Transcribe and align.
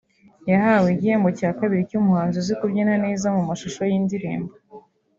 yahawe 0.51 0.87
igihembo 0.95 1.29
cya 1.39 1.49
kabiri 1.59 1.87
cy’umuhanzi 1.89 2.35
uzi 2.41 2.53
kubyina 2.59 2.95
neza 3.05 3.25
mu 3.35 3.41
mashusho 3.49 3.81
y’indirimbo 3.89 4.53